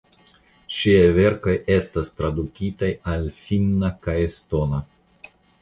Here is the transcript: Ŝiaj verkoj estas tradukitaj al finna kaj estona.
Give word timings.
Ŝiaj 0.77 1.03
verkoj 1.17 1.53
estas 1.75 2.09
tradukitaj 2.21 2.91
al 3.15 3.29
finna 3.43 3.93
kaj 4.07 4.17
estona. 4.31 4.85